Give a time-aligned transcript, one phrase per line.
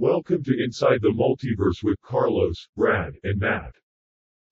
[0.00, 3.74] Welcome to Inside the Multiverse with Carlos, Brad, and Matt.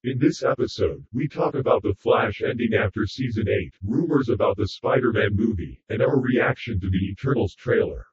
[0.03, 4.67] In this episode, we talk about The Flash ending after season 8, rumors about the
[4.67, 8.07] Spider Man movie, and our reaction to the Eternals trailer.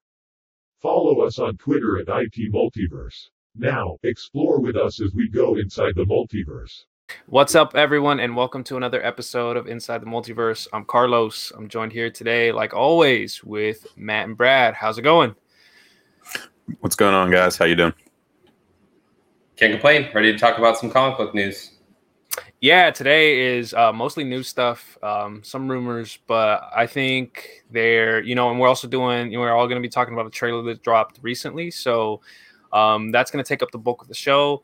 [0.79, 3.29] Follow us on Twitter at IT Multiverse.
[3.55, 6.83] Now, explore with us as we go inside the multiverse.
[7.25, 10.67] What's up, everyone, and welcome to another episode of Inside the Multiverse.
[10.71, 11.51] I'm Carlos.
[11.57, 14.75] I'm joined here today, like always, with Matt and Brad.
[14.75, 15.33] How's it going?
[16.79, 17.57] What's going on, guys?
[17.57, 17.93] How you doing?
[19.57, 20.09] Can't complain.
[20.13, 21.71] Ready to talk about some comic book news.
[22.61, 28.35] Yeah, today is uh, mostly new stuff, um, some rumors, but I think they're, you
[28.35, 30.29] know, and we're also doing, you know, we're all going to be talking about a
[30.29, 31.69] trailer that dropped recently.
[31.69, 32.21] So
[32.71, 34.63] um, that's going to take up the bulk of the show.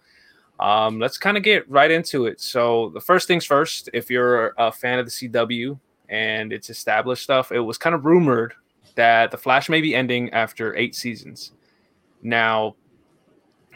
[0.59, 2.39] Um, let's kind of get right into it.
[2.39, 7.23] So the first things first, if you're a fan of the CW and it's established
[7.23, 8.53] stuff, it was kind of rumored
[8.95, 11.51] that the Flash may be ending after eight seasons.
[12.21, 12.75] Now,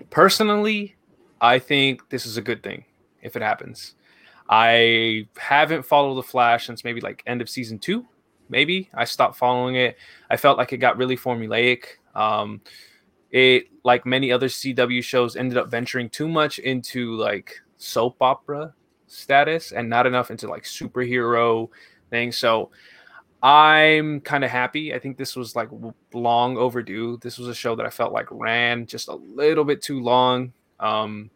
[0.10, 0.96] personally,
[1.42, 2.86] I think this is a good thing
[3.22, 3.96] if it happens.
[4.50, 8.06] I haven't followed the Flash since maybe like end of season two.
[8.50, 9.98] Maybe I stopped following it.
[10.30, 11.86] I felt like it got really formulaic.
[12.14, 12.62] Um,
[13.32, 18.74] it, like many other CW shows, ended up venturing too much into like soap opera
[19.08, 21.70] status and not enough into like superhero
[22.10, 22.38] things.
[22.38, 22.70] So
[23.44, 24.94] I'm kind of happy.
[24.94, 25.68] I think this was like
[26.14, 27.18] long overdue.
[27.22, 30.54] This was a show that I felt like ran just a little bit too long.
[30.80, 31.30] Um,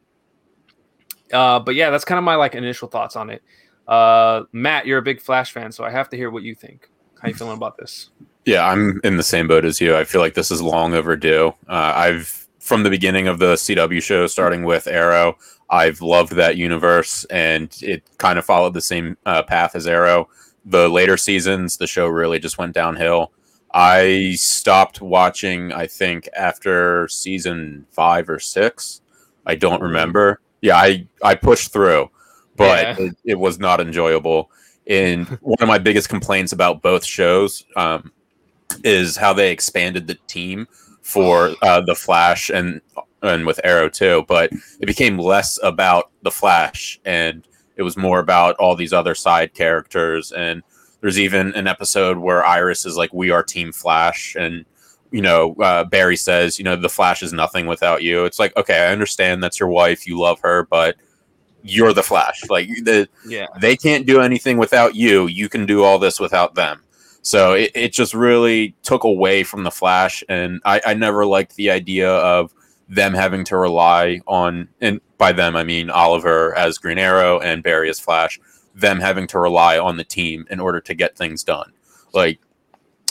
[1.33, 3.43] uh, but yeah, that's kind of my like initial thoughts on it.
[3.89, 6.89] Uh, Matt, you're a big Flash fan, so I have to hear what you think.
[7.21, 8.09] How you feeling about this?
[8.45, 9.97] Yeah, I'm in the same boat as you.
[9.97, 11.53] I feel like this is long overdue.
[11.67, 15.37] Uh, I've from the beginning of the CW show, starting with Arrow,
[15.69, 20.29] I've loved that universe, and it kind of followed the same uh, path as Arrow
[20.67, 23.31] the later seasons, the show really just went downhill.
[23.73, 29.01] I stopped watching, I think, after season five or six.
[29.45, 30.41] I don't remember.
[30.61, 32.09] Yeah, I, I pushed through,
[32.57, 33.05] but yeah.
[33.05, 34.51] it, it, was not enjoyable.
[34.87, 38.11] And one of my biggest complaints about both shows um,
[38.83, 40.67] is how they expanded the team
[41.01, 42.81] for uh, the Flash and
[43.21, 44.25] and with Arrow too.
[44.27, 47.47] But it became less about the Flash and
[47.77, 50.31] it was more about all these other side characters.
[50.31, 50.63] And
[51.01, 54.65] there's even an episode where Iris is like, "We are Team Flash," and
[55.11, 58.55] you know, uh, Barry says, "You know, the Flash is nothing without you." It's like,
[58.57, 60.97] okay, I understand that's your wife, you love her, but
[61.63, 62.41] you're the Flash.
[62.49, 65.27] Like, the, yeah, they can't do anything without you.
[65.27, 66.81] You can do all this without them.
[67.21, 71.55] So it, it just really took away from the Flash, and I, I never liked
[71.55, 72.53] the idea of
[72.89, 77.63] them having to rely on, and by them I mean Oliver as Green Arrow and
[77.63, 78.39] Barry as Flash,
[78.73, 81.73] them having to rely on the team in order to get things done.
[82.13, 82.39] Like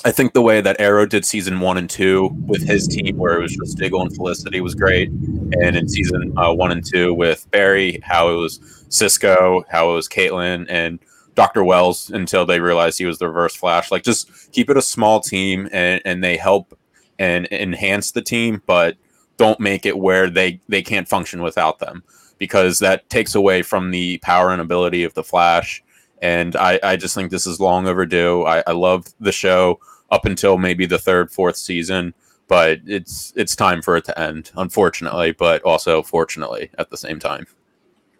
[0.05, 3.39] I think the way that Arrow did season one and two with his team, where
[3.39, 5.09] it was just Diggle and Felicity, was great.
[5.09, 9.95] And in season uh, one and two with Barry, how it was Cisco, how it
[9.95, 11.01] was Caitlin and
[11.35, 11.65] Dr.
[11.65, 13.91] Wells until they realized he was the reverse Flash.
[13.91, 16.79] Like, just keep it a small team and, and they help
[17.19, 18.97] and enhance the team, but
[19.37, 22.03] don't make it where they they can't function without them
[22.39, 25.83] because that takes away from the power and ability of the Flash.
[26.23, 28.45] And I, I just think this is long overdue.
[28.45, 29.81] I, I love the show
[30.11, 32.15] up until maybe the third, fourth season,
[32.49, 37.19] but it's it's time for it to end, unfortunately, but also fortunately at the same
[37.19, 37.47] time.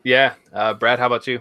[0.05, 1.41] Yeah, uh, Brad, how about you?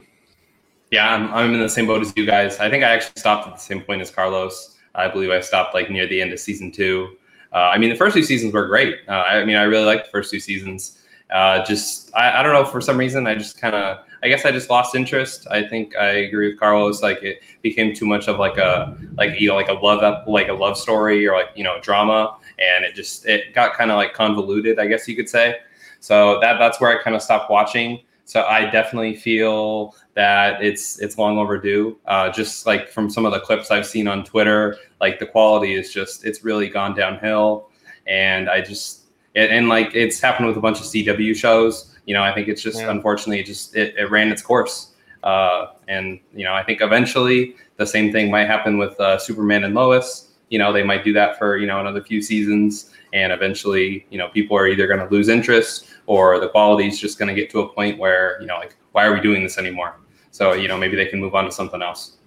[0.91, 2.59] Yeah, I'm, I'm in the same boat as you guys.
[2.59, 4.77] I think I actually stopped at the same point as Carlos.
[4.93, 7.17] I believe I stopped like near the end of season two.
[7.55, 8.99] Uh, I mean, the first two seasons were great.
[9.07, 10.99] Uh, I mean, I really liked the first two seasons.
[11.31, 14.43] Uh, just, I, I don't know, for some reason, I just kind of, I guess
[14.43, 15.47] I just lost interest.
[15.49, 17.01] I think I agree with Carlos.
[17.01, 20.27] Like it became too much of like a, like, you know, like a love up,
[20.27, 22.35] like a love story or like, you know, drama.
[22.59, 25.55] And it just, it got kind of like convoluted, I guess you could say.
[26.01, 28.01] So that, that's where I kind of stopped watching.
[28.25, 31.97] So I definitely feel that it's it's long overdue.
[32.07, 35.75] Uh, just like from some of the clips I've seen on Twitter, like the quality
[35.75, 37.69] is just it's really gone downhill,
[38.07, 39.01] and I just
[39.35, 41.95] and, and like it's happened with a bunch of CW shows.
[42.05, 42.89] You know, I think it's just yeah.
[42.89, 44.93] unfortunately it just it, it ran its course.
[45.23, 49.63] Uh, and you know, I think eventually the same thing might happen with uh, Superman
[49.63, 50.31] and Lois.
[50.49, 54.17] You know, they might do that for you know another few seasons, and eventually, you
[54.17, 57.33] know, people are either going to lose interest or the quality is just going to
[57.33, 59.95] get to a point where you know, like, why are we doing this anymore?
[60.31, 62.17] So you know, maybe they can move on to something else.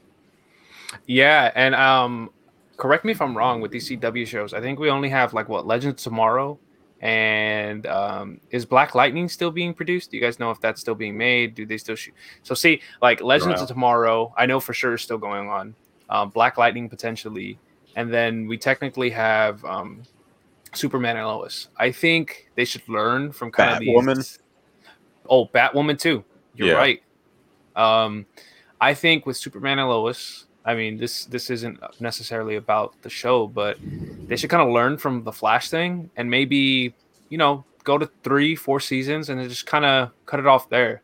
[1.07, 2.31] Yeah, and um,
[2.79, 4.55] correct me if I'm wrong with these CW shows.
[4.55, 6.59] I think we only have like what Legends Tomorrow,
[7.03, 10.11] and um, is Black Lightning still being produced?
[10.11, 11.55] Do you guys know if that's still being made?
[11.55, 12.15] Do they still shoot?
[12.43, 15.75] So see, like Legends of Tomorrow, I know for sure is still going on.
[16.09, 17.59] Um, Black Lightning potentially,
[17.95, 20.03] and then we technically have um,
[20.75, 21.69] Superman and Lois.
[21.77, 23.89] I think they should learn from kind of these.
[25.29, 26.25] Oh, Batwoman too.
[26.55, 26.75] You're Yeah.
[26.75, 27.03] right.
[27.77, 28.27] Um,
[28.81, 33.47] I think with Superman and Lois, I mean this this isn't necessarily about the show,
[33.47, 33.79] but
[34.27, 36.95] they should kind of learn from the Flash thing and maybe
[37.29, 40.69] you know go to three, four seasons and then just kind of cut it off
[40.69, 41.03] there.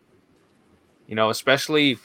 [1.07, 1.99] You know, especially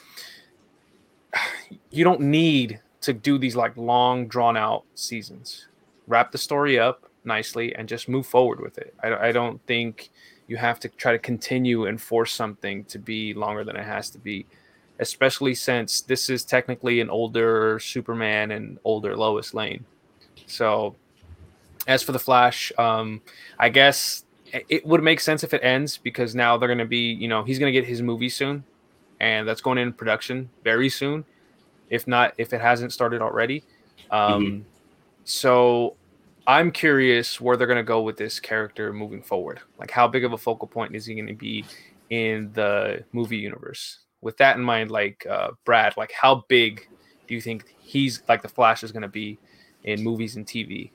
[1.90, 5.66] you don't need to do these like long drawn out seasons
[6.06, 8.94] wrap the story up nicely and just move forward with it.
[9.02, 10.10] I, I don't think
[10.46, 14.10] you have to try to continue and force something to be longer than it has
[14.10, 14.46] to be
[14.98, 19.84] especially since this is technically an older superman and older lois lane.
[20.46, 20.94] So
[21.86, 23.20] as for the flash um
[23.58, 24.24] i guess
[24.68, 27.42] it- would make sense if it ends because now they're going to be you know
[27.42, 28.62] he's going to get his movie soon
[29.20, 31.24] and that's going in production very soon
[31.88, 33.62] if not if it hasn't started already.
[34.10, 34.64] Um
[35.24, 35.96] so
[36.50, 40.24] i'm curious where they're going to go with this character moving forward like how big
[40.24, 41.64] of a focal point is he going to be
[42.10, 46.88] in the movie universe with that in mind like uh brad like how big
[47.28, 49.38] do you think he's like the flash is going to be
[49.84, 50.90] in movies and tv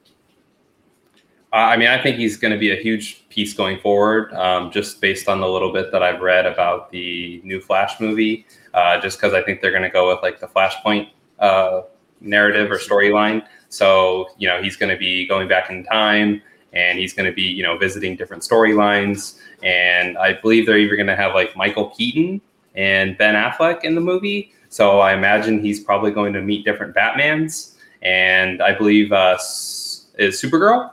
[1.54, 4.72] Uh, I mean, I think he's going to be a huge piece going forward, um,
[4.72, 8.46] just based on the little bit that I've read about the new Flash movie.
[8.74, 11.84] Uh, just because I think they're going to go with like the Flashpoint uh,
[12.20, 13.44] narrative or storyline.
[13.70, 16.42] So you know, he's going to be going back in time,
[16.74, 19.40] and he's going to be you know visiting different storylines.
[19.64, 22.42] And I believe they're even going to have like Michael Keaton
[22.76, 24.52] and Ben Affleck in the movie.
[24.70, 27.76] So I imagine he's probably going to meet different Batmans.
[28.02, 30.92] And I believe uh, is Supergirl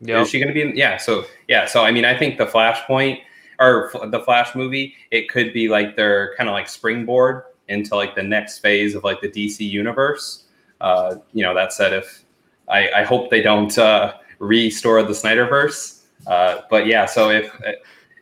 [0.00, 0.76] yeah is she going to be in?
[0.76, 0.96] Yeah.
[0.96, 1.66] So yeah.
[1.66, 3.20] So I mean, I think the Flashpoint
[3.58, 7.94] or f- the Flash movie, it could be like their kind of like springboard into
[7.94, 10.46] like the next phase of like the DC universe.
[10.80, 12.24] Uh, you know, that said, if
[12.68, 16.02] I, I hope they don't uh, restore the Snyderverse.
[16.26, 17.54] Uh, but yeah, so if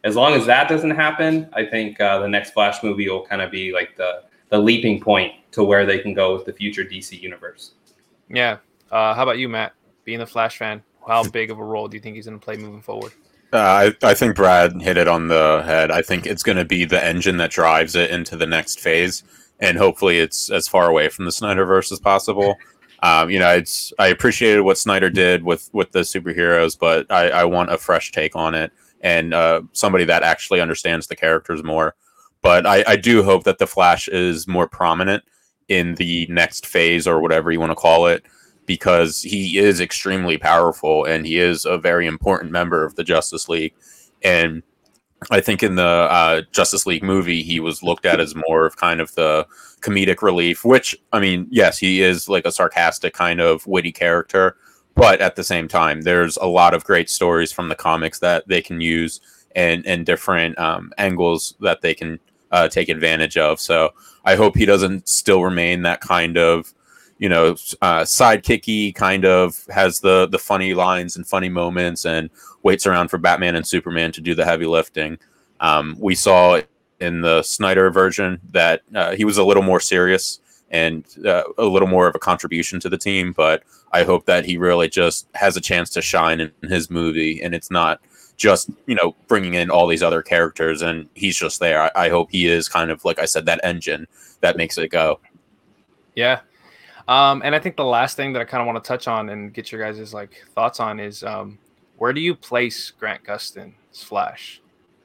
[0.04, 3.42] as long as that doesn't happen, I think uh, the next Flash movie will kind
[3.42, 6.82] of be like the the leaping point to where they can go with the future
[6.84, 7.72] DC universe.
[8.30, 8.58] yeah
[8.90, 9.72] uh how about you matt
[10.04, 12.44] being a flash fan how big of a role do you think he's going to
[12.44, 13.12] play moving forward
[13.52, 15.90] Uh, I, I think Brad hit it on the head.
[15.90, 19.22] I think it's going to be the engine that drives it into the next phase,
[19.60, 22.56] and hopefully, it's as far away from the Snyderverse as possible.
[23.00, 27.30] Um, you know, it's I appreciated what Snyder did with with the superheroes, but I,
[27.30, 31.62] I want a fresh take on it and uh, somebody that actually understands the characters
[31.62, 31.94] more.
[32.42, 35.24] But I, I do hope that the Flash is more prominent
[35.68, 38.24] in the next phase or whatever you want to call it
[38.66, 43.48] because he is extremely powerful and he is a very important member of the Justice
[43.48, 43.74] League.
[44.22, 44.62] And
[45.30, 48.76] I think in the uh, Justice League movie, he was looked at as more of
[48.76, 49.46] kind of the
[49.80, 54.56] comedic relief, which, I mean, yes, he is like a sarcastic kind of witty character.
[54.94, 58.48] But at the same time, there's a lot of great stories from the comics that
[58.48, 59.20] they can use
[59.54, 62.18] and, and different um, angles that they can
[62.50, 63.60] uh, take advantage of.
[63.60, 63.90] So
[64.24, 66.72] I hope he doesn't still remain that kind of
[67.18, 72.30] you know, uh, sidekicky kind of has the the funny lines and funny moments, and
[72.62, 75.18] waits around for Batman and Superman to do the heavy lifting.
[75.60, 76.60] Um, we saw
[77.00, 81.64] in the Snyder version that uh, he was a little more serious and uh, a
[81.64, 83.62] little more of a contribution to the team, but
[83.92, 87.54] I hope that he really just has a chance to shine in his movie, and
[87.54, 88.00] it's not
[88.36, 91.82] just you know bringing in all these other characters and he's just there.
[91.82, 94.06] I, I hope he is kind of like I said that engine
[94.40, 95.20] that makes it go.
[96.14, 96.40] Yeah.
[97.08, 99.30] Um, and I think the last thing that I kind of want to touch on
[99.30, 101.58] and get your guys' like thoughts on is um,
[101.96, 104.60] where do you place Grant Gustin's Flash?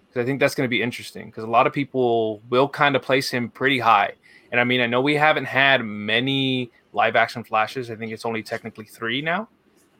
[0.07, 2.97] Because I think that's going to be interesting because a lot of people will kind
[2.97, 4.13] of place him pretty high.
[4.51, 7.89] And I mean, I know we haven't had many live action Flashes.
[7.89, 9.47] I think it's only technically three now.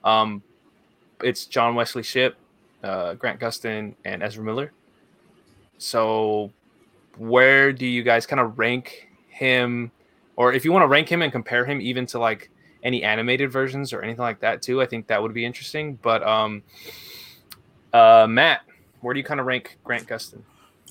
[0.03, 0.43] Um,
[1.23, 2.35] it's John Wesley Shipp,
[2.83, 4.73] uh, Grant Gustin, and Ezra Miller.
[5.77, 6.51] So,
[7.17, 9.91] where do you guys kind of rank him?
[10.35, 12.49] Or if you want to rank him and compare him even to like
[12.83, 15.97] any animated versions or anything like that too, I think that would be interesting.
[16.01, 16.63] But um,
[17.93, 18.61] uh, Matt,
[19.01, 20.41] where do you kind of rank Grant Gustin?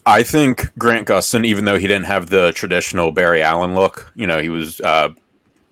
[0.04, 4.26] I think Grant Gustin, even though he didn't have the traditional Barry Allen look, you
[4.26, 5.10] know, he was uh,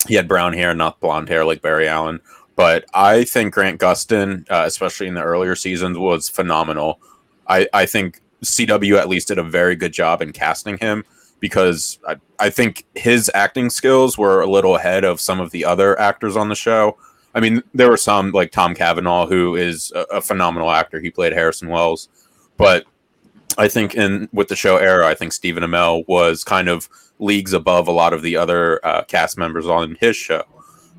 [0.07, 2.21] he had brown hair, not blonde hair like Barry Allen.
[2.57, 7.01] But I think Grant Gustin, uh, especially in the earlier seasons, was phenomenal.
[7.47, 11.05] I, I think CW at least did a very good job in casting him
[11.41, 15.65] because I, I think his acting skills were a little ahead of some of the
[15.65, 16.97] other actors on the show.
[17.35, 21.01] I mean, there were some like Tom Cavanagh, who is a, a phenomenal actor.
[21.01, 22.09] He played Harrison Wells,
[22.57, 22.85] but
[23.59, 27.53] I think in with the show Arrow, I think Stephen Amell was kind of leagues
[27.53, 30.43] above a lot of the other uh, cast members on his show.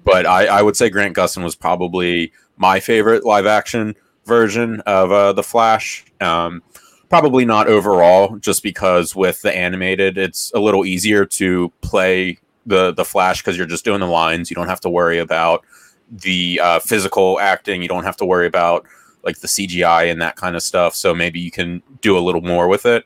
[0.03, 3.95] but I, I would say Grant Gustin was probably my favorite live action
[4.25, 6.05] version of uh, the Flash.
[6.19, 6.61] Um,
[7.11, 12.93] probably not overall, just because with the animated, it's a little easier to play the
[12.93, 14.49] the Flash because you're just doing the lines.
[14.49, 15.65] You don't have to worry about
[16.09, 17.81] the uh, physical acting.
[17.81, 18.85] You don't have to worry about
[19.25, 20.95] like the CGI and that kind of stuff.
[20.95, 23.03] So maybe you can do a little more with it.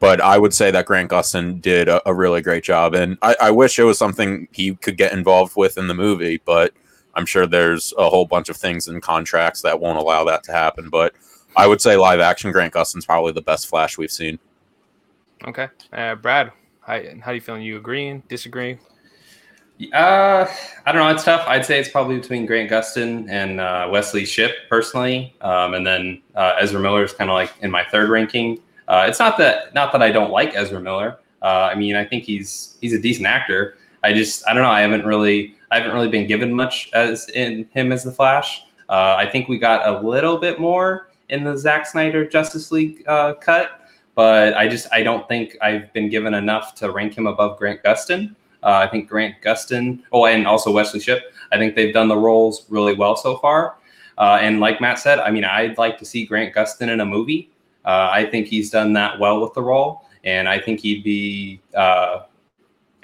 [0.00, 3.36] But I would say that Grant Gustin did a, a really great job, and I,
[3.40, 6.42] I wish it was something he could get involved with in the movie.
[6.44, 6.74] But
[7.14, 10.52] I'm sure there's a whole bunch of things in contracts that won't allow that to
[10.52, 10.90] happen.
[10.90, 11.14] But
[11.56, 14.38] I would say live action Grant Gustin's probably the best Flash we've seen.
[15.46, 17.62] Okay, uh, Brad, how, how do you feeling?
[17.62, 18.22] You agreeing?
[18.28, 18.78] Disagree?
[19.92, 20.46] Uh,
[20.86, 21.08] I don't know.
[21.08, 21.46] It's tough.
[21.46, 26.22] I'd say it's probably between Grant Gustin and uh, Wesley Shipp personally, um, and then
[26.34, 28.60] uh, Ezra Miller is kind of like in my third ranking.
[28.88, 31.18] Uh, it's not that not that I don't like Ezra Miller.
[31.42, 33.76] Uh, I mean, I think he's he's a decent actor.
[34.02, 34.70] I just I don't know.
[34.70, 38.62] I haven't really I haven't really been given much as in him as the Flash.
[38.88, 43.04] Uh, I think we got a little bit more in the Zack Snyder Justice League
[43.04, 43.80] cut,
[44.14, 47.82] but I just I don't think I've been given enough to rank him above Grant
[47.82, 48.34] Gustin.
[48.62, 51.22] Uh, I think Grant Gustin, oh, and also Wesley Shipp.
[51.52, 53.76] I think they've done the roles really well so far.
[54.18, 57.06] Uh, and like Matt said, I mean, I'd like to see Grant Gustin in a
[57.06, 57.50] movie.
[57.84, 61.60] Uh, I think he's done that well with the role, and I think he'd be
[61.74, 62.22] uh,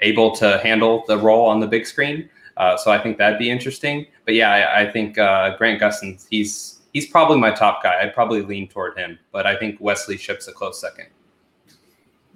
[0.01, 2.29] able to handle the role on the big screen.
[2.57, 4.07] Uh, so I think that'd be interesting.
[4.25, 8.01] But yeah, I, I think uh, Grant Gustin, he's he's probably my top guy.
[8.01, 11.07] I'd probably lean toward him, but I think Wesley Shipp's a close second.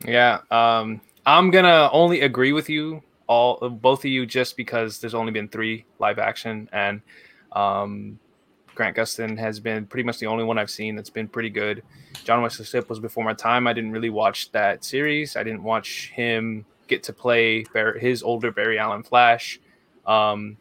[0.05, 5.13] Yeah, um, I'm gonna only agree with you all both of you just because there's
[5.13, 7.01] only been three live action and
[7.51, 8.17] um,
[8.73, 11.83] Grant Gustin has been pretty much the only one I've seen that's been pretty good.
[12.23, 13.67] John Wesley Shipp was before my time.
[13.67, 15.35] I didn't really watch that series.
[15.35, 17.65] I didn't watch him get to play
[17.99, 19.59] his older Barry Allen Flash.
[20.05, 20.57] Um,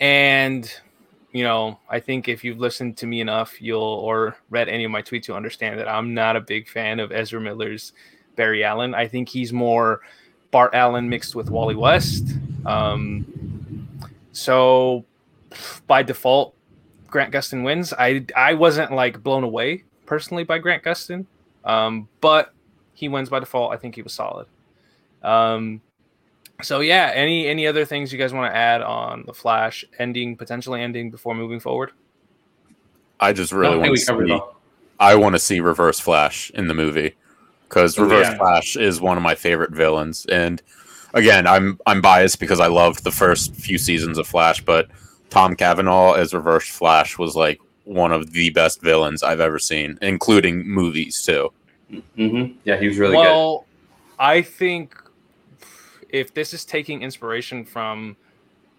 [0.00, 0.70] and
[1.32, 4.90] you know, I think if you've listened to me enough, you'll or read any of
[4.90, 7.92] my tweets, you'll understand that I'm not a big fan of Ezra Miller's
[8.36, 8.94] Barry Allen.
[8.94, 10.00] I think he's more
[10.50, 12.36] Bart Allen mixed with Wally West.
[12.66, 13.88] Um,
[14.32, 15.04] so
[15.86, 16.54] by default,
[17.08, 17.92] Grant Gustin wins.
[17.92, 21.26] I I wasn't like blown away personally by Grant Gustin,
[21.64, 22.52] um, but
[22.94, 23.72] he wins by default.
[23.72, 24.46] I think he was solid.
[25.22, 25.80] Um,
[26.60, 30.36] so yeah, any any other things you guys want to add on the Flash ending,
[30.36, 31.92] potentially ending before moving forward?
[33.20, 34.40] I just really want to see.
[35.00, 37.16] I want to see Reverse Flash in the movie
[37.68, 38.36] because Reverse yeah.
[38.36, 40.26] Flash is one of my favorite villains.
[40.26, 40.62] And
[41.14, 44.88] again, I'm I'm biased because I loved the first few seasons of Flash, but
[45.30, 49.98] Tom Cavanagh as Reverse Flash was like one of the best villains I've ever seen,
[50.02, 51.52] including movies too.
[51.90, 52.58] Mm-hmm.
[52.64, 53.30] Yeah, he was really well, good.
[53.30, 53.66] Well,
[54.18, 55.01] I think
[56.12, 58.16] if this is taking inspiration from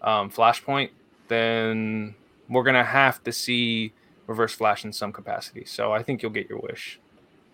[0.02, 0.90] um, Flashpoint,
[1.28, 2.14] then
[2.48, 3.92] we're gonna have to see
[4.26, 5.64] Reverse Flash in some capacity.
[5.64, 7.00] So I think you'll get your wish.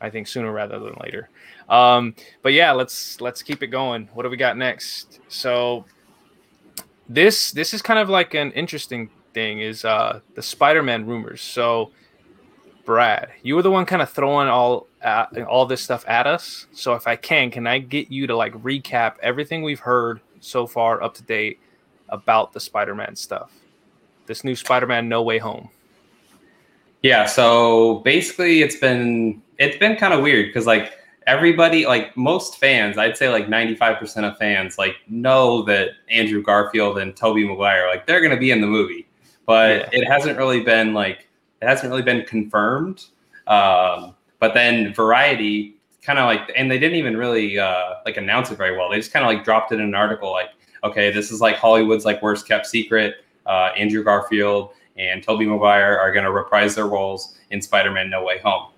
[0.00, 1.28] I think sooner rather than later.
[1.68, 4.08] Um, but yeah, let's let's keep it going.
[4.14, 5.20] What do we got next?
[5.28, 5.84] So
[7.08, 11.42] this this is kind of like an interesting thing is uh the Spider-Man rumors.
[11.42, 11.92] So
[12.90, 16.66] Brad, you were the one kind of throwing all uh, all this stuff at us.
[16.72, 20.66] So if I can, can I get you to like recap everything we've heard so
[20.66, 21.60] far up to date
[22.08, 23.52] about the Spider-Man stuff?
[24.26, 25.70] This new Spider-Man No Way Home.
[27.04, 30.94] Yeah, so basically it's been it's been kind of weird because like
[31.28, 36.98] everybody like most fans i'd say like 95% of fans like know that andrew garfield
[36.98, 39.06] and tobey maguire like they're going to be in the movie
[39.44, 40.00] but yeah.
[40.00, 41.28] it hasn't really been like
[41.60, 43.06] it hasn't really been confirmed
[43.46, 48.50] um, but then variety kind of like and they didn't even really uh, like announce
[48.50, 48.90] it very well.
[48.90, 50.50] They just kind of like dropped it in an article like
[50.82, 53.16] okay this is like hollywood's like worst kept secret.
[53.46, 58.22] Uh, andrew garfield and tobey maguire are going to reprise their roles in spider-man no
[58.22, 58.70] way home.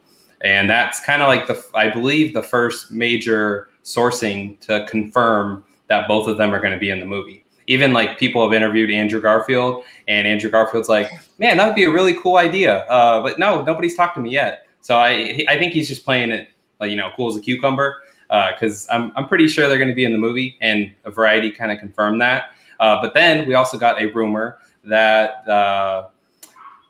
[0.43, 6.09] And that's kind of like the I believe the first major sourcing to confirm that
[6.09, 7.42] both of them are going to be in the movie.
[7.73, 11.85] Even like people have interviewed Andrew Garfield, and Andrew Garfield's like, "Man, that would be
[11.85, 14.67] a really cool idea," uh, but no, nobody's talked to me yet.
[14.83, 16.49] So I I think he's just playing it,
[16.81, 19.89] like, you know, cool as a cucumber, because uh, I'm I'm pretty sure they're going
[19.89, 22.51] to be in the movie, and a Variety kind of confirmed that.
[22.79, 26.09] Uh, but then we also got a rumor that uh,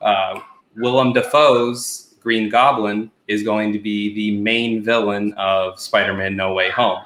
[0.01, 0.41] uh,
[0.77, 6.71] Willem Dafoe's Green Goblin is going to be the main villain of Spider-Man: No Way
[6.71, 7.05] Home.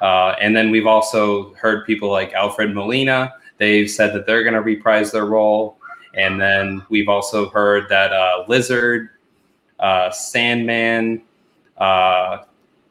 [0.00, 3.32] Uh, and then we've also heard people like Alfred Molina.
[3.58, 5.76] They've said that they're going to reprise their role.
[6.14, 9.10] And then we've also heard that uh, Lizard,
[9.78, 11.22] uh, Sandman.
[11.78, 12.38] Uh,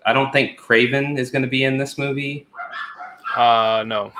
[0.06, 2.48] I don't think Kraven is going to be in this movie.
[3.36, 4.12] Uh, no.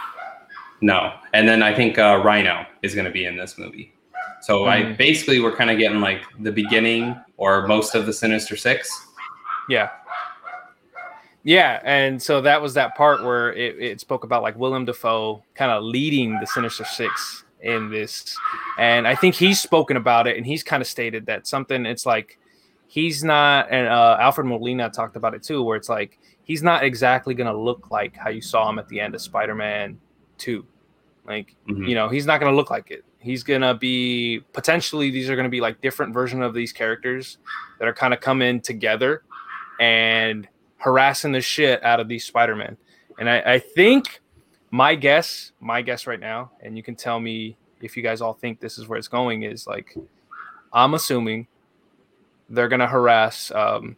[0.82, 3.94] No, and then I think uh, Rhino is going to be in this movie.
[4.42, 4.98] So I Mhm.
[4.98, 8.90] basically we're kind of getting like the beginning or most of the Sinister Six.
[9.68, 9.90] Yeah.
[11.50, 15.42] Yeah, and so that was that part where it, it spoke about like Willem Dafoe
[15.56, 18.38] kind of leading the Sinister Six in this,
[18.78, 21.88] and I think he's spoken about it, and he's kind of stated that something.
[21.88, 22.38] It's like
[22.86, 26.84] he's not, and uh, Alfred Molina talked about it too, where it's like he's not
[26.84, 30.00] exactly gonna look like how you saw him at the end of Spider-Man
[30.38, 30.68] Two,
[31.26, 31.90] like Mhm.
[31.90, 35.32] you know he's not going to look like it he's going to be potentially these
[35.32, 37.40] are going to be like different version of these characters
[37.80, 39.24] that are kind of coming together
[39.82, 40.48] and
[40.80, 42.78] harassing the shit out of these spider-men
[43.20, 44.22] and I, I think
[44.72, 48.34] my guess my guess right now and you can tell me if you guys all
[48.34, 49.96] think this is where it's going is like
[50.74, 51.48] i'm assuming
[52.50, 53.96] they're to harass um,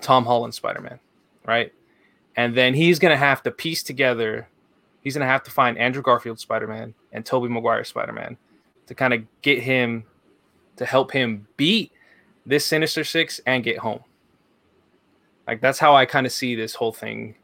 [0.00, 0.98] tom holland spider-man
[1.44, 1.72] right
[2.36, 4.48] and then he's to have to piece together
[5.06, 8.36] he's to have to find Andrew Garfield Spider Man and Tobey Maguire Spider Man
[8.88, 10.02] to kind of get him
[10.78, 11.92] to help him beat
[12.44, 14.00] this Sinister Six and get home.
[15.46, 17.36] Like that's how I kind of see this whole thing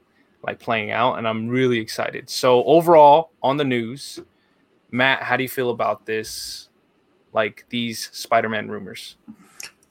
[0.43, 2.29] like playing out, and I'm really excited.
[2.29, 4.21] So overall, on the news,
[4.91, 6.69] Matt, how do you feel about this?
[7.33, 9.17] Like these Spider-Man rumors?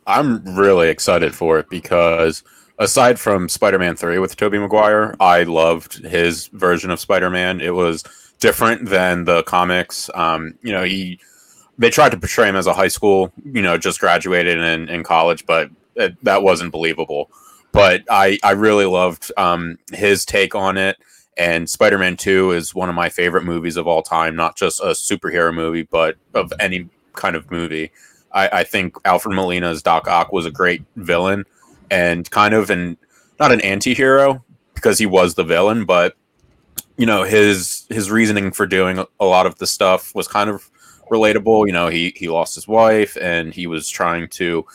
[0.06, 2.44] I'm really excited for it because
[2.78, 7.62] aside from Spider-Man 3 with Tobey Maguire, I loved his version of Spider-Man.
[7.62, 8.04] It was
[8.40, 10.10] different than the comics.
[10.14, 11.20] Um, you know, he
[11.78, 15.04] they tried to portray him as a high school, you know, just graduated in, in
[15.04, 17.32] college, but it, that wasn't believable.
[17.72, 20.98] But I, I really loved um, his take on it.
[21.38, 24.82] And Spider Man 2 is one of my favorite movies of all time, not just
[24.82, 27.92] a superhero movie, but of any kind of movie.
[28.34, 31.46] I, I think Alfred Molina's Doc Ock was a great villain
[31.90, 32.98] and kind of an
[33.40, 36.16] not an anti-hero because he was the villain, but
[36.98, 40.71] you know his his reasoning for doing a lot of the stuff was kind of
[41.12, 41.68] relatable.
[41.68, 44.66] You know, he he lost his wife and he was trying to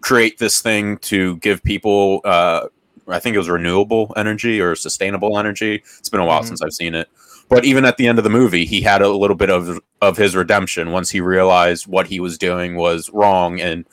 [0.00, 2.68] create this thing to give people uh
[3.06, 5.82] I think it was renewable energy or sustainable energy.
[5.98, 6.46] It's been a while Mhm.
[6.48, 7.08] since I've seen it.
[7.50, 10.16] But even at the end of the movie, he had a little bit of of
[10.16, 13.84] his redemption once he realized what he was doing was wrong, and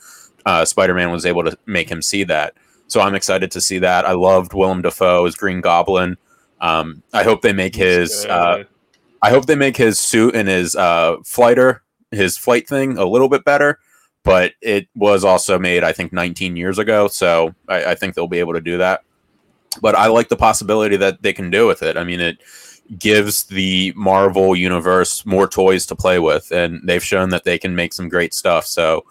[0.46, 2.54] uh, Spider Man was able to make him see that.
[2.88, 4.04] So I'm excited to see that.
[4.06, 6.16] I loved Willem Dafoe as Green Goblin.
[6.60, 8.24] Um, I hope they make his.
[8.26, 8.64] Uh,
[9.22, 13.28] I hope they make his suit and his uh, flighter, his flight thing, a little
[13.28, 13.78] bit better.
[14.24, 17.08] But it was also made, I think, 19 years ago.
[17.08, 19.02] So I, I think they'll be able to do that.
[19.80, 21.96] But I like the possibility that they can do with it.
[21.96, 22.38] I mean, it
[22.98, 27.74] gives the Marvel universe more toys to play with, and they've shown that they can
[27.74, 28.66] make some great stuff.
[28.66, 29.04] So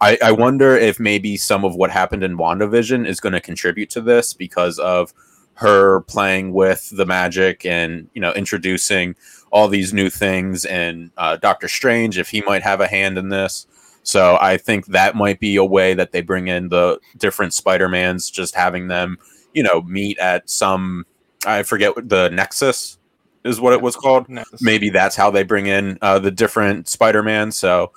[0.00, 3.90] I, I wonder if maybe some of what happened in WandaVision is going to contribute
[3.90, 5.12] to this because of
[5.58, 9.16] her playing with the magic and you know introducing
[9.50, 13.28] all these new things and uh, Doctor Strange if he might have a hand in
[13.28, 13.66] this.
[14.04, 18.30] So I think that might be a way that they bring in the different Spider-Mans,
[18.30, 19.18] just having them,
[19.52, 21.04] you know, meet at some
[21.44, 22.98] I forget what the Nexus
[23.44, 26.88] is what it was called No, maybe that's how they bring in uh, the different
[26.88, 27.52] Spider-Man.
[27.52, 27.92] So,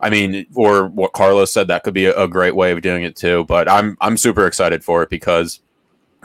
[0.00, 3.04] I mean, or what Carlos said, that could be a, a great way of doing
[3.04, 3.44] it too.
[3.44, 5.60] But I'm I'm super excited for it because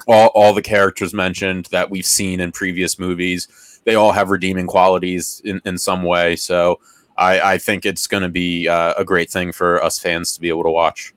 [0.07, 4.67] all all the characters mentioned that we've seen in previous movies, they all have redeeming
[4.67, 6.35] qualities in in some way.
[6.35, 6.79] So.
[7.17, 10.39] I, I think it's going to be uh, a great thing for us fans to
[10.39, 11.13] be able to watch.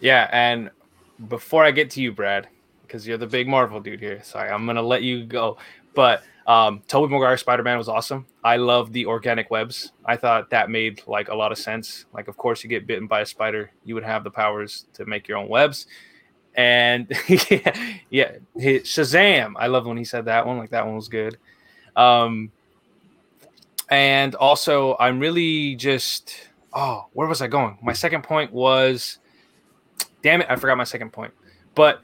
[0.00, 0.70] Yeah, and
[1.28, 2.48] before I get to you, Brad,
[2.82, 5.58] because you're the big Marvel dude here, sorry, I'm gonna let you go.
[5.94, 8.26] But um, Tobey Maguire Spider Man was awesome.
[8.44, 9.92] I love the organic webs.
[10.04, 12.06] I thought that made like a lot of sense.
[12.12, 15.06] Like, of course, you get bitten by a spider, you would have the powers to
[15.06, 15.86] make your own webs.
[16.56, 19.54] And yeah, yeah, Shazam!
[19.56, 20.58] I love when he said that one.
[20.58, 21.36] Like that one was good.
[21.94, 22.50] Um,
[23.88, 27.78] and also, I'm really just oh, where was I going?
[27.82, 29.18] My second point was
[30.22, 31.32] damn it, I forgot my second point.
[31.74, 32.02] But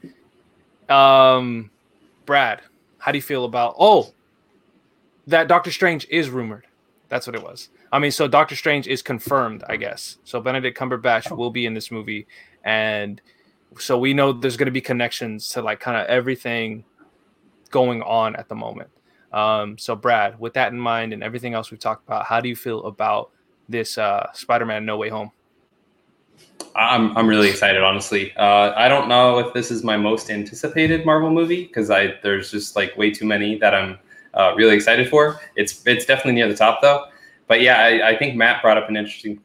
[0.89, 1.69] um
[2.25, 2.61] Brad,
[2.97, 4.13] how do you feel about oh
[5.27, 6.67] that Doctor Strange is rumored?
[7.09, 7.69] That's what it was.
[7.91, 10.17] I mean, so Doctor Strange is confirmed, I guess.
[10.23, 12.25] So Benedict Cumberbatch will be in this movie,
[12.63, 13.21] and
[13.77, 16.83] so we know there's going to be connections to like kind of everything
[17.71, 18.89] going on at the moment.
[19.31, 22.47] Um, so Brad, with that in mind and everything else we've talked about, how do
[22.47, 23.31] you feel about
[23.67, 25.31] this uh, Spider-Man No Way Home?
[26.75, 28.33] I'm I'm really excited, honestly.
[28.35, 32.49] Uh, I don't know if this is my most anticipated Marvel movie because I there's
[32.49, 33.99] just like way too many that I'm
[34.33, 35.39] uh, really excited for.
[35.55, 37.05] It's it's definitely near the top though.
[37.47, 39.39] But yeah, I, I think Matt brought up an interesting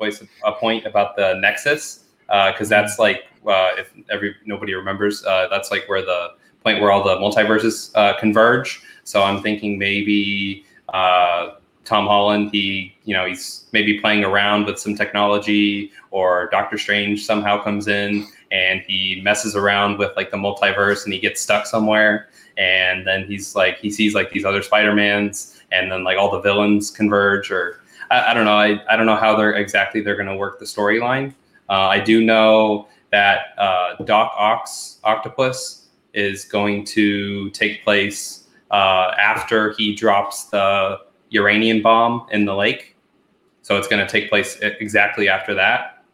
[0.45, 5.71] a point about the Nexus because that's like uh, if every nobody remembers, uh, that's
[5.71, 8.83] like where the point where all the multiverses uh, converge.
[9.05, 14.79] So I'm thinking maybe uh, Tom Holland, he, you know, he's maybe playing around with
[14.79, 20.37] some technology, or Doctor Strange somehow comes in and he messes around with like the
[20.37, 22.29] multiverse and he gets stuck somewhere.
[22.57, 26.31] And then he's like, he sees like these other Spider Mans, and then like all
[26.31, 28.59] the villains converge, or I, I don't know.
[28.59, 31.35] I, I don't know how they're exactly they're going to work the storyline.
[31.69, 39.13] Uh, I do know that uh, Doc Ox Octopus is going to take place uh,
[39.19, 40.99] after he drops the
[41.31, 42.97] uranium bomb in the lake.
[43.63, 46.05] So it's going to take place exactly after that.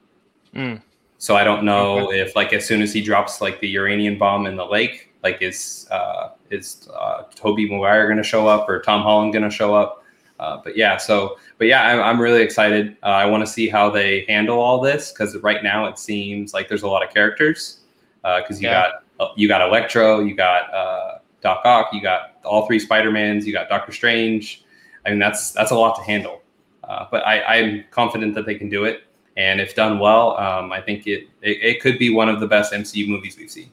[0.55, 0.83] Mm.
[1.19, 2.21] So I don't know okay.
[2.21, 5.41] if, like, as soon as he drops like the uranium bomb in the lake, like,
[5.41, 9.51] is uh, is uh, Tobey Maguire going to show up or Tom Holland going to
[9.51, 10.04] show up?
[10.39, 12.97] Uh, but yeah, so but yeah, I'm, I'm really excited.
[13.03, 16.53] Uh, I want to see how they handle all this because right now it seems
[16.53, 17.81] like there's a lot of characters
[18.23, 18.91] because uh, you yeah.
[19.19, 23.47] got you got Electro, you got uh, Doc Ock, you got all three Spider Mans,
[23.47, 24.65] you got Doctor Strange,
[25.05, 26.43] I mean, that's that's a lot to handle.
[26.83, 29.05] Uh, but I, I'm confident that they can do it,
[29.37, 32.47] and if done well, um, I think it, it it could be one of the
[32.47, 33.71] best MCU movies we've seen.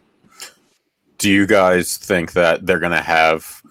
[1.17, 3.61] Do you guys think that they're gonna have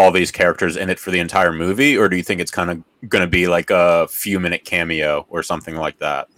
[0.00, 2.70] all these characters in it for the entire movie, or do you think it's kind
[2.70, 6.28] of gonna be like a few minute cameo or something like that?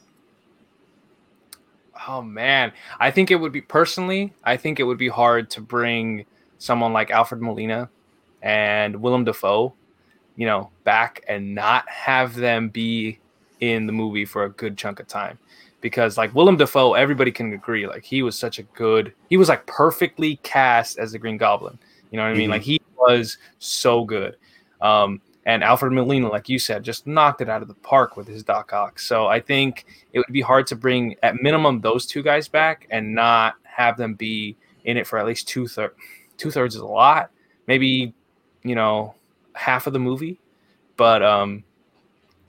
[2.08, 4.32] Oh man, I think it would be personally.
[4.44, 6.26] I think it would be hard to bring
[6.58, 7.88] someone like Alfred Molina
[8.42, 9.74] and Willem Dafoe
[10.36, 13.18] you know, back and not have them be
[13.60, 15.38] in the movie for a good chunk of time.
[15.80, 19.48] Because like Willem Dafoe, everybody can agree, like he was such a good, he was
[19.48, 21.78] like perfectly cast as the Green Goblin.
[22.10, 22.42] You know what I mean?
[22.42, 22.50] Mm-hmm.
[22.52, 24.36] Like he was so good.
[24.80, 28.28] Um, and Alfred Molina, like you said, just knocked it out of the park with
[28.28, 29.00] his Doc Ock.
[29.00, 32.86] So I think it would be hard to bring at minimum those two guys back
[32.90, 35.94] and not have them be in it for at least two thirds.
[36.36, 37.30] Two thirds is a lot.
[37.66, 38.14] Maybe,
[38.62, 39.14] you know,
[39.54, 40.40] half of the movie,
[40.96, 41.64] but um,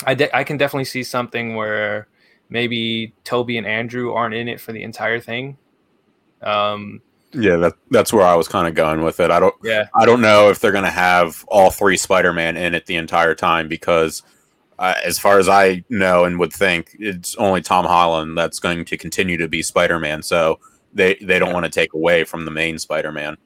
[0.06, 2.08] I de- I can definitely see something where
[2.50, 5.58] maybe Toby and Andrew aren't in it for the entire thing.
[6.42, 7.02] Um,
[7.34, 9.32] yeah, that that's where I was kind of going with it.
[9.32, 12.86] I don't yeah I don't know if they're gonna have all three Spider-Man in it
[12.86, 14.24] the entire time because.
[14.80, 18.84] Uh, as far as I know and would think, it's only Tom Holland that's going
[18.86, 20.24] to continue to be Spider-Man.
[20.24, 20.60] So
[20.92, 21.54] they they don't yeah.
[21.54, 23.38] want to take away from the main Spider-Man.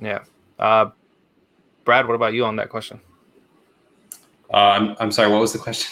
[0.00, 0.20] Yeah.
[0.58, 0.90] Uh,
[1.84, 3.00] Brad, what about you on that question?
[4.52, 5.90] Uh, I'm, I'm sorry, what was the question?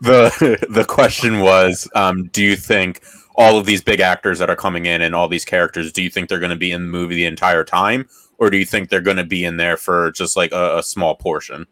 [0.00, 3.02] The the question was, um, do you think
[3.34, 6.10] all of these big actors that are coming in and all these characters, do you
[6.10, 8.88] think they're going to be in the movie the entire time, or do you think
[8.88, 11.66] they're going to be in there for just like a, a small portion?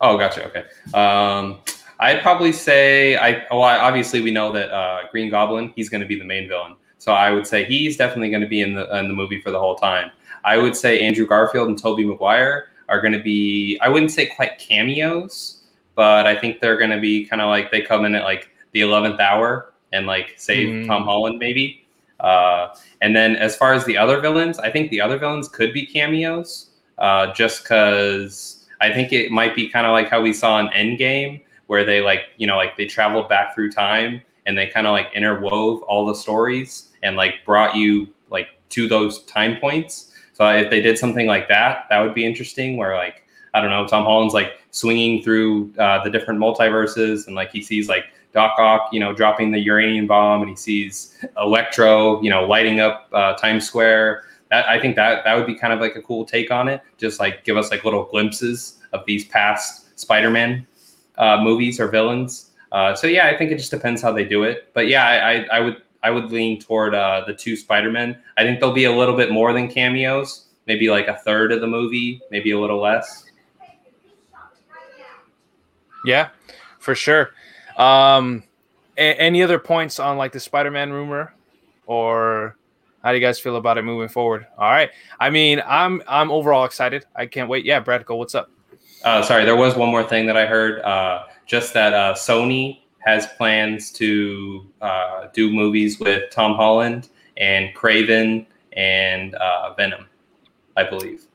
[0.00, 0.46] Oh, gotcha.
[0.46, 0.64] Okay.
[0.94, 1.58] Um,
[2.00, 3.44] I'd probably say I.
[3.50, 6.76] Well, obviously we know that uh, Green Goblin he's going to be the main villain,
[6.98, 9.50] so I would say he's definitely going to be in the in the movie for
[9.50, 10.10] the whole time.
[10.44, 14.26] I would say Andrew Garfield and Tobey Maguire are going to be, I wouldn't say
[14.26, 15.62] quite cameos,
[15.94, 18.48] but I think they're going to be kind of like they come in at like
[18.72, 20.86] the 11th hour and like save mm.
[20.86, 21.86] Tom Holland maybe.
[22.20, 25.72] Uh, and then as far as the other villains, I think the other villains could
[25.72, 30.32] be cameos uh, just because I think it might be kind of like how we
[30.32, 34.58] saw in Endgame where they like, you know, like they traveled back through time and
[34.58, 39.22] they kind of like interwove all the stories and like brought you like to those
[39.24, 42.78] time points so if they did something like that, that would be interesting.
[42.78, 47.36] Where like I don't know, Tom Holland's like swinging through uh, the different multiverses, and
[47.36, 51.16] like he sees like Doc Ock, you know, dropping the uranium bomb, and he sees
[51.36, 54.24] Electro, you know, lighting up uh, Times Square.
[54.50, 56.82] That I think that that would be kind of like a cool take on it.
[56.98, 60.66] Just like give us like little glimpses of these past Spider-Man
[61.18, 62.50] uh, movies or villains.
[62.72, 64.70] Uh, so yeah, I think it just depends how they do it.
[64.74, 68.16] But yeah, I, I, I would I would lean toward uh, the two Spider-Men.
[68.36, 71.60] I think they'll be a little bit more than cameos, maybe like a third of
[71.60, 73.24] the movie, maybe a little less.
[76.04, 76.30] Yeah,
[76.78, 77.32] for sure.
[77.80, 78.44] Um,
[78.96, 81.34] a- any other points on like the Spider-Man rumor,
[81.86, 82.56] or
[83.02, 84.46] how do you guys feel about it moving forward?
[84.58, 84.90] All right.
[85.18, 87.06] I mean, I'm I'm overall excited.
[87.16, 87.64] I can't wait.
[87.64, 88.16] Yeah, Brad, go.
[88.16, 88.50] What's up?
[89.04, 90.80] Uh, sorry, there was one more thing that I heard.
[90.82, 97.74] Uh, just that uh, Sony has plans to uh, do movies with Tom Holland and
[97.74, 100.06] Kraven and uh, Venom,
[100.76, 101.26] I believe.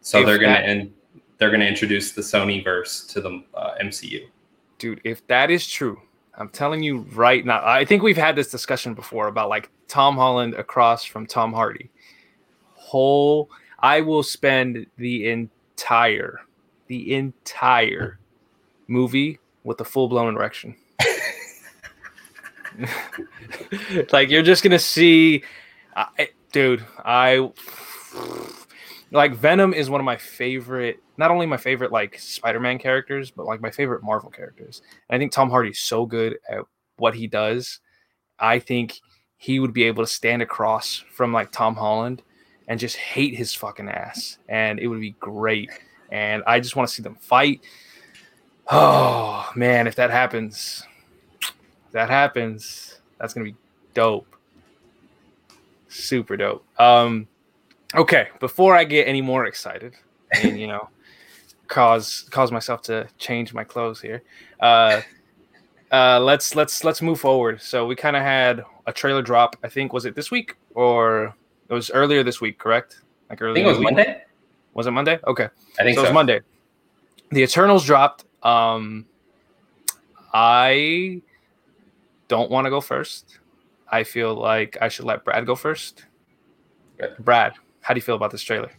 [0.00, 0.92] So they're gonna and
[1.38, 4.26] they're gonna introduce the Sony verse to the uh, MCU.
[4.78, 6.00] Dude, if that is true,
[6.36, 7.60] I'm telling you right now.
[7.64, 11.90] I think we've had this discussion before about like Tom Holland across from Tom Hardy.
[12.74, 16.40] Whole, I will spend the entire,
[16.88, 18.18] the entire
[18.88, 20.76] movie with a full blown erection.
[24.12, 25.44] like you're just gonna see,
[25.96, 26.84] I, dude.
[27.04, 27.50] I
[29.14, 33.46] like Venom is one of my favorite, not only my favorite like Spider-Man characters, but
[33.46, 34.82] like my favorite Marvel characters.
[35.08, 36.60] And I think Tom Hardy's so good at
[36.96, 37.78] what he does.
[38.40, 39.00] I think
[39.36, 42.22] he would be able to stand across from like Tom Holland
[42.66, 45.70] and just hate his fucking ass, and it would be great.
[46.10, 47.60] And I just want to see them fight.
[48.68, 50.84] Oh man, if that happens,
[51.40, 53.56] if that happens, that's gonna be
[53.92, 54.26] dope.
[55.88, 56.64] Super dope.
[56.80, 57.28] Um,
[57.94, 59.94] okay, before I get any more excited,
[60.32, 60.88] and you know,
[61.68, 64.22] cause cause myself to change my clothes here.
[64.60, 65.00] Uh,
[65.90, 67.60] uh, let's let's let's move forward.
[67.62, 69.56] So we kind of had a trailer drop.
[69.62, 71.34] I think was it this week or
[71.68, 73.00] it was earlier this week, correct?
[73.30, 73.52] Like earlier.
[73.52, 74.22] I think it was Monday.
[74.74, 75.18] Was it Monday?
[75.26, 75.48] Okay.
[75.78, 76.02] I think so.
[76.02, 76.06] so.
[76.06, 76.40] It was Monday.
[77.30, 78.24] The Eternals dropped.
[78.42, 79.06] Um,
[80.32, 81.22] I
[82.28, 83.38] don't want to go first.
[83.88, 86.06] I feel like I should let Brad go first.
[87.18, 87.54] Brad,
[87.84, 88.72] how do you feel about this trailer?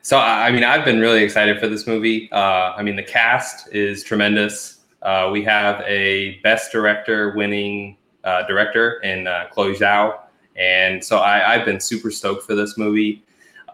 [0.00, 2.30] So, I mean, I've been really excited for this movie.
[2.32, 4.78] Uh, I mean, the cast is tremendous.
[5.02, 10.18] Uh, we have a Best Director winning uh, director in uh, Chloe Zhao.
[10.56, 13.22] And so I, have been super stoked for this movie.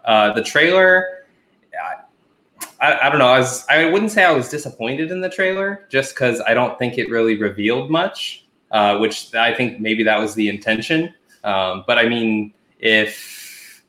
[0.04, 1.24] Uh, the trailer,
[2.80, 3.28] I, I, don't know.
[3.28, 6.78] I was I wouldn't say I was disappointed in the trailer just because I don't
[6.78, 11.14] think it really revealed much, uh, which I think maybe that was the intention.
[11.44, 13.39] Um, but I mean, if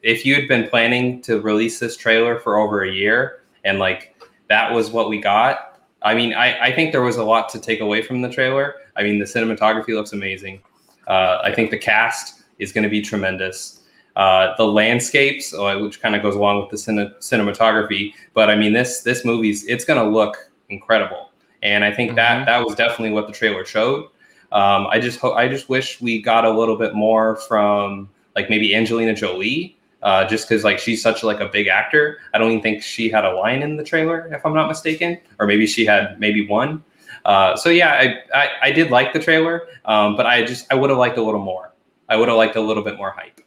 [0.03, 4.15] if you had been planning to release this trailer for over a year and like
[4.49, 7.59] that was what we got, I mean, I, I think there was a lot to
[7.59, 8.75] take away from the trailer.
[8.95, 10.61] I mean, the cinematography looks amazing.
[11.07, 13.81] Uh, I think the cast is going to be tremendous.
[14.15, 18.55] Uh, the landscapes, uh, which kind of goes along with the cine- cinematography, but I
[18.55, 20.35] mean this this movie's it's going to look
[20.67, 21.31] incredible,
[21.63, 22.17] and I think mm-hmm.
[22.17, 24.09] that that was definitely what the trailer showed.
[24.51, 28.49] Um, I just ho- I just wish we got a little bit more from like
[28.49, 32.19] maybe Angelina Jolie, uh, just because like she's such like a big actor.
[32.33, 35.19] I don't even think she had a line in the trailer, if I'm not mistaken,
[35.39, 36.83] or maybe she had maybe one.
[37.25, 40.75] Uh, so yeah, I, I, I did like the trailer, um, but I just I
[40.75, 41.73] would have liked a little more.
[42.09, 43.41] I would have liked a little bit more hype.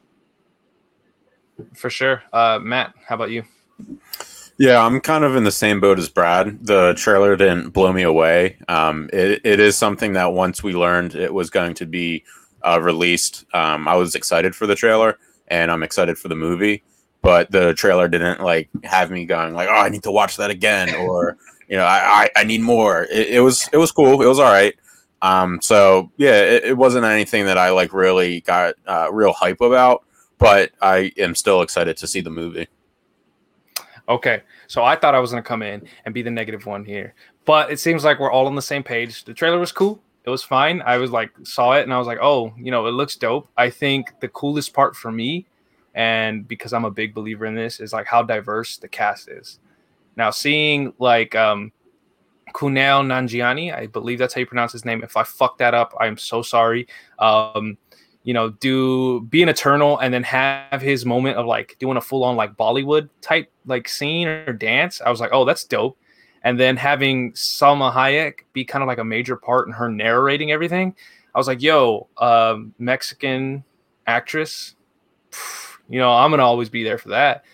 [1.75, 2.23] For sure.
[2.33, 3.45] Uh, Matt, how about you?
[4.57, 6.65] Yeah, I'm kind of in the same boat as Brad.
[6.65, 8.57] The trailer didn't blow me away.
[8.69, 12.25] Um, it, it is something that once we learned it was going to be
[12.63, 16.83] uh, released, um, I was excited for the trailer and I'm excited for the movie.
[17.23, 20.51] But the trailer didn't like have me going like, oh, I need to watch that
[20.51, 23.05] again, or you know, I, I, I need more.
[23.11, 24.21] It, it was it was cool.
[24.21, 24.75] It was all right.
[25.23, 29.63] Um, so yeah, it, it, wasn't anything that I like really got uh, real hype
[29.63, 30.05] about,
[30.37, 32.69] but I am still excited to see the movie.
[34.07, 37.15] Okay, so I thought I was gonna come in and be the negative one here,
[37.47, 39.25] but it seems like we're all on the same page.
[39.25, 40.03] The trailer was cool.
[40.25, 40.83] It was fine.
[40.83, 43.49] I was like saw it and I was like, oh, you know, it looks dope.
[43.57, 45.47] I think the coolest part for me,
[45.95, 49.59] and because I'm a big believer in this, is like how diverse the cast is.
[50.17, 51.73] Now seeing like um
[52.55, 53.75] Kumail Nanjiani.
[53.75, 55.03] I believe that's how you pronounce his name.
[55.03, 56.87] If I fuck that up, I'm so sorry.
[57.19, 57.77] Um,
[58.23, 62.01] you know, do be an eternal and then have his moment of like doing a
[62.01, 65.03] full on like Bollywood type like scene or dance.
[65.03, 65.99] I was like, oh, that's dope.
[66.45, 70.53] And then having Salma Hayek be kind of like a major part in her narrating
[70.53, 70.95] everything.
[71.35, 73.65] I was like, yo, um, Mexican
[74.07, 74.75] actress,
[75.89, 77.45] you know, I'm gonna always be there for that.